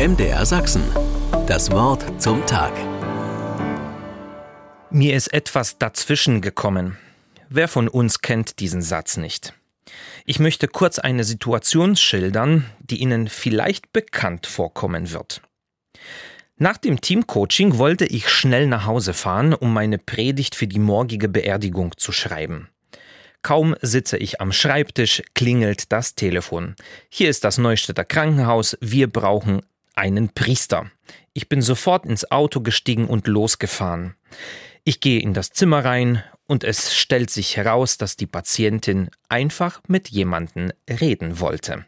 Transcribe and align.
MDR 0.00 0.46
Sachsen. 0.46 0.82
Das 1.46 1.70
Wort 1.72 2.22
zum 2.22 2.46
Tag. 2.46 2.72
Mir 4.90 5.14
ist 5.14 5.26
etwas 5.34 5.76
dazwischen 5.76 6.40
gekommen. 6.40 6.96
Wer 7.50 7.68
von 7.68 7.86
uns 7.86 8.22
kennt 8.22 8.60
diesen 8.60 8.80
Satz 8.80 9.18
nicht? 9.18 9.52
Ich 10.24 10.38
möchte 10.38 10.68
kurz 10.68 10.98
eine 10.98 11.22
Situation 11.24 11.96
schildern, 11.96 12.64
die 12.78 13.02
Ihnen 13.02 13.28
vielleicht 13.28 13.92
bekannt 13.92 14.46
vorkommen 14.46 15.12
wird. 15.12 15.42
Nach 16.56 16.78
dem 16.78 17.02
Teamcoaching 17.02 17.76
wollte 17.76 18.06
ich 18.06 18.30
schnell 18.30 18.68
nach 18.68 18.86
Hause 18.86 19.12
fahren, 19.12 19.52
um 19.52 19.70
meine 19.70 19.98
Predigt 19.98 20.54
für 20.54 20.66
die 20.66 20.78
morgige 20.78 21.28
Beerdigung 21.28 21.92
zu 21.98 22.10
schreiben. 22.10 22.70
Kaum 23.42 23.74
sitze 23.80 24.18
ich 24.18 24.40
am 24.40 24.52
Schreibtisch, 24.52 25.22
klingelt 25.34 25.92
das 25.92 26.14
Telefon. 26.14 26.74
Hier 27.10 27.28
ist 27.28 27.44
das 27.44 27.58
Neustädter 27.58 28.04
Krankenhaus, 28.04 28.78
wir 28.80 29.10
brauchen 29.10 29.60
einen 30.00 30.30
Priester. 30.30 30.90
Ich 31.34 31.48
bin 31.48 31.60
sofort 31.60 32.06
ins 32.06 32.30
Auto 32.30 32.62
gestiegen 32.62 33.06
und 33.06 33.26
losgefahren. 33.26 34.16
Ich 34.82 35.00
gehe 35.00 35.20
in 35.20 35.34
das 35.34 35.50
Zimmer 35.50 35.84
rein 35.84 36.24
und 36.46 36.64
es 36.64 36.96
stellt 36.96 37.30
sich 37.30 37.56
heraus, 37.56 37.98
dass 37.98 38.16
die 38.16 38.26
Patientin 38.26 39.10
einfach 39.28 39.82
mit 39.86 40.08
jemandem 40.08 40.72
reden 40.88 41.38
wollte. 41.38 41.84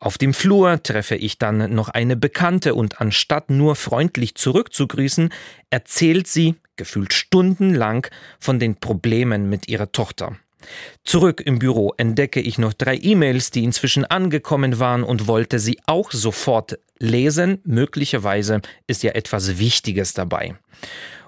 Auf 0.00 0.18
dem 0.18 0.34
Flur 0.34 0.82
treffe 0.82 1.14
ich 1.14 1.38
dann 1.38 1.74
noch 1.74 1.88
eine 1.88 2.16
Bekannte 2.16 2.74
und 2.74 3.00
anstatt 3.00 3.50
nur 3.50 3.76
freundlich 3.76 4.34
zurückzugrüßen, 4.34 5.30
erzählt 5.70 6.26
sie, 6.26 6.56
gefühlt 6.76 7.12
stundenlang, 7.12 8.06
von 8.38 8.58
den 8.58 8.76
Problemen 8.76 9.48
mit 9.48 9.68
ihrer 9.68 9.92
Tochter. 9.92 10.36
Zurück 11.04 11.42
im 11.44 11.58
Büro 11.58 11.94
entdecke 11.96 12.40
ich 12.40 12.58
noch 12.58 12.72
drei 12.72 12.96
E-Mails, 12.96 13.50
die 13.50 13.64
inzwischen 13.64 14.04
angekommen 14.04 14.78
waren 14.78 15.04
und 15.04 15.26
wollte 15.26 15.58
sie 15.58 15.78
auch 15.86 16.10
sofort 16.10 16.78
lesen. 16.98 17.60
Möglicherweise 17.64 18.60
ist 18.86 19.02
ja 19.02 19.12
etwas 19.12 19.58
Wichtiges 19.58 20.14
dabei. 20.14 20.56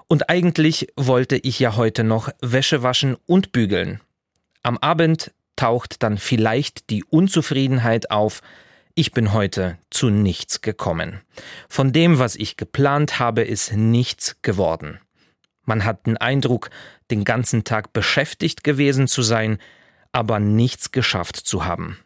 Und 0.07 0.29
eigentlich 0.29 0.87
wollte 0.95 1.37
ich 1.37 1.59
ja 1.59 1.75
heute 1.75 2.03
noch 2.03 2.29
Wäsche 2.41 2.81
waschen 2.83 3.15
und 3.25 3.51
bügeln. 3.51 4.01
Am 4.63 4.77
Abend 4.77 5.31
taucht 5.55 6.03
dann 6.03 6.17
vielleicht 6.17 6.89
die 6.89 7.03
Unzufriedenheit 7.03 8.11
auf, 8.11 8.41
ich 8.95 9.11
bin 9.11 9.33
heute 9.33 9.77
zu 9.89 10.09
nichts 10.09 10.61
gekommen. 10.61 11.21
Von 11.69 11.93
dem, 11.93 12.19
was 12.19 12.35
ich 12.35 12.57
geplant 12.57 13.19
habe, 13.19 13.43
ist 13.43 13.73
nichts 13.73 14.41
geworden. 14.41 14.99
Man 15.63 15.85
hat 15.85 16.07
den 16.07 16.17
Eindruck, 16.17 16.69
den 17.11 17.23
ganzen 17.23 17.63
Tag 17.63 17.93
beschäftigt 17.93 18.63
gewesen 18.63 19.07
zu 19.07 19.21
sein, 19.21 19.59
aber 20.11 20.39
nichts 20.39 20.91
geschafft 20.91 21.35
zu 21.35 21.65
haben, 21.65 21.99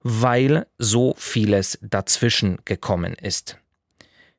weil 0.00 0.66
so 0.78 1.14
vieles 1.18 1.78
dazwischen 1.82 2.58
gekommen 2.64 3.14
ist. 3.14 3.58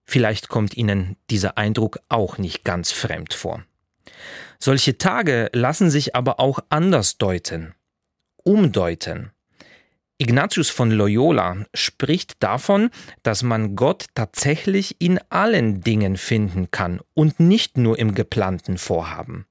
Vielleicht 0.06 0.50
kommt 0.50 0.76
Ihnen 0.76 1.18
dieser 1.30 1.58
Eindruck 1.58 2.00
auch 2.10 2.38
nicht 2.38 2.64
ganz 2.64 2.92
fremd 2.92 3.34
vor. 3.34 3.64
Solche 4.58 4.98
Tage 4.98 5.50
lassen 5.54 5.90
sich 5.90 6.16
aber 6.16 6.40
auch 6.40 6.60
anders 6.70 7.18
deuten, 7.18 7.76
umdeuten. 8.44 9.32
Ignatius 10.18 10.70
von 10.70 10.92
Loyola 10.92 11.66
spricht 11.74 12.44
davon, 12.44 12.90
dass 13.24 13.44
man 13.44 13.76
Gott 13.76 14.08
tatsächlich 14.16 15.00
in 15.00 15.20
allen 15.30 15.82
Dingen 15.82 16.18
finden 16.18 16.72
kann 16.72 17.00
und 17.14 17.40
nicht 17.40 17.78
nur 17.78 17.98
im 18.00 18.16
geplanten 18.16 18.78
Vorhaben. 18.78 19.46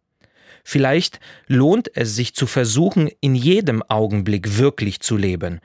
Vielleicht 0.64 1.20
lohnt 1.47 1.91
es 1.97 2.17
sich 2.17 2.34
zu 2.34 2.47
versuchen, 2.47 3.09
in 3.20 3.34
jedem 3.34 3.83
Augenblick 3.83 4.59
wirklich 4.59 5.01
zu 5.01 5.17
leben 5.17 5.61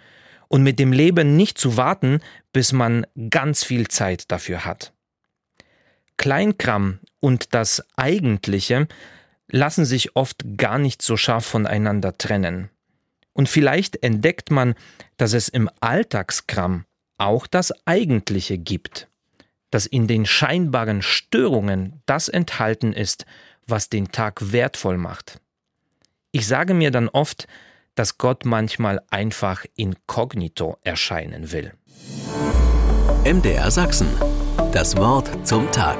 und 0.47 0.63
mit 0.63 0.79
dem 0.79 0.91
Leben 0.91 1.35
nicht 1.35 1.57
zu 1.57 1.77
warten, 1.77 2.19
bis 2.51 2.71
man 2.71 3.05
ganz 3.29 3.63
viel 3.63 3.87
Zeit 3.87 4.31
dafür 4.31 4.65
hat. 4.65 4.93
Kleinkram 6.17 6.99
und 7.19 7.53
das 7.53 7.83
Eigentliche 7.95 8.87
lassen 9.47 9.85
sich 9.85 10.15
oft 10.15 10.43
gar 10.57 10.77
nicht 10.77 11.01
so 11.01 11.17
scharf 11.17 11.45
voneinander 11.45 12.17
trennen. 12.17 12.69
Und 13.33 13.49
vielleicht 13.49 14.03
entdeckt 14.03 14.51
man, 14.51 14.75
dass 15.17 15.33
es 15.33 15.49
im 15.49 15.69
Alltagskram 15.79 16.85
auch 17.17 17.47
das 17.47 17.73
Eigentliche 17.85 18.57
gibt, 18.57 19.07
dass 19.71 19.85
in 19.85 20.07
den 20.07 20.25
scheinbaren 20.25 21.01
Störungen 21.01 22.01
das 22.05 22.29
enthalten 22.29 22.93
ist, 22.93 23.25
was 23.65 23.89
den 23.89 24.11
Tag 24.11 24.51
wertvoll 24.51 24.97
macht. 24.97 25.39
Ich 26.31 26.47
sage 26.47 26.73
mir 26.73 26.91
dann 26.91 27.09
oft, 27.09 27.47
dass 27.95 28.17
Gott 28.17 28.45
manchmal 28.45 29.01
einfach 29.09 29.65
inkognito 29.75 30.77
erscheinen 30.83 31.51
will. 31.51 31.73
MDR 33.25 33.71
Sachsen. 33.71 34.07
Das 34.71 34.97
Wort 34.97 35.29
zum 35.47 35.71
Tag. 35.71 35.97